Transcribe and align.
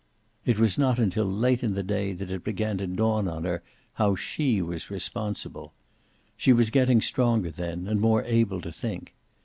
It 0.47 0.57
was 0.57 0.79
not 0.79 0.97
until 0.97 1.25
late 1.25 1.61
in 1.61 1.75
the 1.75 1.83
day 1.83 2.11
that 2.13 2.31
it 2.31 2.43
began 2.43 2.79
to 2.79 2.87
dawn 2.87 3.27
on 3.27 3.43
her 3.43 3.61
how 3.93 4.15
she 4.15 4.59
was 4.59 4.89
responsible. 4.89 5.73
She 6.35 6.51
was 6.53 6.71
getting 6.71 7.01
stronger 7.01 7.51
then 7.51 7.87
and 7.87 8.01
more 8.01 8.23
able 8.23 8.61
to 8.61 8.71
think. 8.71 9.13